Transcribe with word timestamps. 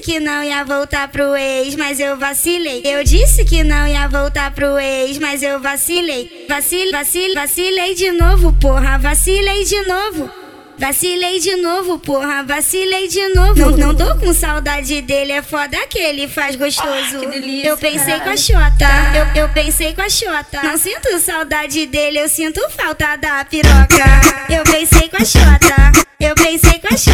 disse 0.00 0.12
que 0.12 0.20
não 0.20 0.42
ia 0.42 0.64
voltar 0.64 1.08
pro 1.08 1.36
ex, 1.36 1.74
mas 1.76 2.00
eu 2.00 2.16
vacilei. 2.16 2.82
Eu 2.84 3.04
disse 3.04 3.44
que 3.44 3.62
não 3.62 3.86
ia 3.86 4.08
voltar 4.08 4.50
pro 4.52 4.78
ex, 4.78 5.18
mas 5.18 5.42
eu 5.42 5.60
vacilei. 5.60 6.46
Vacilei, 6.48 6.90
vacilei, 6.90 7.34
vacilei 7.34 7.94
de 7.94 8.10
novo, 8.12 8.52
porra, 8.54 8.98
vacilei 8.98 9.64
de 9.64 9.82
novo. 9.82 10.30
Vacilei 10.78 11.38
de 11.38 11.56
novo, 11.56 11.98
porra, 11.98 12.42
vacilei 12.42 13.06
de 13.06 13.28
novo. 13.34 13.54
Não, 13.54 13.76
não 13.76 13.94
tô 13.94 14.16
com 14.18 14.32
saudade 14.32 15.02
dele, 15.02 15.32
é 15.32 15.42
foda 15.42 15.76
que 15.86 15.98
ele 15.98 16.26
faz 16.26 16.56
gostoso. 16.56 17.22
Ah, 17.22 17.26
delícia, 17.26 17.68
eu 17.68 17.76
pensei 17.76 18.18
caralho. 18.18 18.24
com 18.24 18.30
a 18.30 18.36
Xota, 18.36 18.88
eu, 19.14 19.42
eu 19.42 19.48
pensei 19.50 19.92
com 19.92 20.00
a 20.00 20.08
Xota. 20.08 20.62
Não 20.62 20.78
sinto 20.78 21.18
saudade 21.20 21.84
dele, 21.84 22.20
eu 22.20 22.28
sinto 22.30 22.60
falta 22.70 23.16
da 23.16 23.44
piroca. 23.44 24.04
Eu 24.48 24.64
pensei 24.64 25.10
com 25.10 25.16
a 25.16 25.24
Xota, 25.24 25.92
eu 26.18 26.34
pensei 26.34 26.78
com 26.78 26.94
a 26.94 26.96
Xota. 26.96 27.09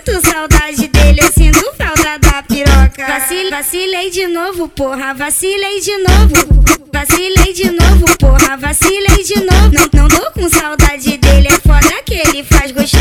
Sinto 0.00 0.26
saudade 0.26 0.88
dele, 0.88 1.20
eu 1.20 1.32
sinto 1.32 1.72
falta 1.76 2.18
da 2.18 2.42
piroca. 2.42 3.06
Vacilei, 3.06 3.50
vacilei 3.50 4.10
de 4.10 4.26
novo, 4.28 4.68
porra, 4.68 5.12
vacilei 5.14 5.80
de 5.80 5.96
novo. 5.98 6.64
Vacilei 6.92 7.52
de 7.52 7.70
novo, 7.70 8.16
porra, 8.18 8.56
vacilei 8.56 9.22
de 9.22 9.36
novo. 9.36 9.90
Não, 9.92 10.02
não 10.02 10.08
tô 10.08 10.30
com 10.32 10.48
saudade 10.48 11.16
dele, 11.18 11.48
é 11.48 11.60
foda 11.60 12.02
que 12.04 12.14
ele 12.14 12.42
faz 12.42 12.72
gostoso. 12.72 12.99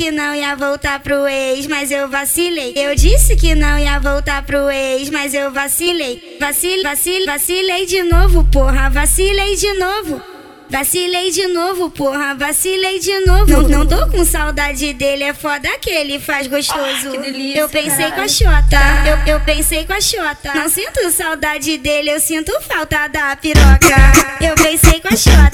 Que 0.00 0.10
não 0.10 0.34
ia 0.34 0.56
voltar 0.56 0.98
pro 1.00 1.28
ex, 1.28 1.66
mas 1.66 1.90
eu 1.90 2.08
vacilei. 2.08 2.72
Eu 2.74 2.94
disse 2.94 3.36
que 3.36 3.54
não 3.54 3.78
ia 3.78 3.98
voltar 3.98 4.42
pro 4.46 4.70
ex, 4.70 5.10
mas 5.10 5.34
eu 5.34 5.52
vacilei. 5.52 6.38
Vacilei, 6.40 6.82
vacilei, 6.82 7.26
vacilei 7.26 7.84
de 7.84 8.02
novo, 8.04 8.42
porra, 8.50 8.88
vacilei 8.88 9.56
de 9.56 9.70
novo. 9.74 10.22
Vacilei 10.70 11.32
de 11.32 11.48
novo, 11.48 11.90
porra, 11.90 12.32
vacilei 12.34 13.00
de 13.00 13.26
novo. 13.26 13.50
Não, 13.50 13.68
não 13.68 13.86
tô 13.86 14.06
com 14.06 14.24
saudade 14.24 14.92
dele, 14.92 15.24
é 15.24 15.34
foda 15.34 15.68
que 15.80 15.90
ele 15.90 16.20
faz 16.20 16.46
gostoso. 16.46 17.10
que 17.10 17.18
delícia, 17.18 17.60
eu 17.60 17.68
pensei 17.68 18.06
com 18.06 18.22
a 18.22 18.28
caralho. 18.28 18.30
Xota, 18.30 19.08
eu, 19.26 19.34
eu 19.34 19.40
pensei 19.40 19.84
com 19.84 19.92
a 19.92 20.00
Xota. 20.00 20.54
Não 20.54 20.68
sinto 20.68 21.10
saudade 21.10 21.76
dele, 21.76 22.10
eu 22.10 22.20
sinto 22.20 22.52
falta 22.62 23.08
da 23.08 23.34
piroca. 23.36 23.96
Eu 24.40 24.54
pensei 24.54 25.00
com 25.00 25.08
a 25.08 25.16
Xota, 25.16 25.49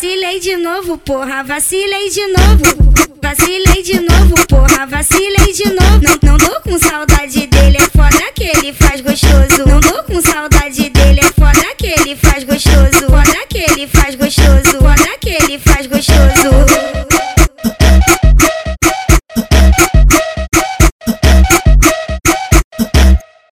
Vacilei, 0.00 0.38
de 0.38 0.56
novo, 0.56 0.96
porra, 0.98 1.42
vacilei 1.42 2.08
de 2.08 2.24
novo. 2.28 2.94
Vacilei 3.20 3.82
de 3.82 3.98
novo, 3.98 4.46
porra, 4.46 4.86
vacilei 4.86 5.52
de 5.52 5.64
novo. 5.64 6.18
Não, 6.22 6.30
não 6.30 6.38
tô 6.38 6.60
com 6.60 6.78
saudade 6.78 7.48
dele, 7.48 7.78
é 7.78 7.90
foda 7.90 8.32
que 8.32 8.44
ele 8.44 8.72
faz 8.72 9.00
gostoso. 9.00 9.66
Não 9.66 9.80
tô 9.80 10.04
com 10.04 10.20
saudade 10.22 10.88
dele, 10.90 11.18
é 11.18 11.32
foda 11.32 11.74
que 11.76 11.86
ele 11.88 12.14
faz 12.14 12.44
gostoso. 12.44 13.07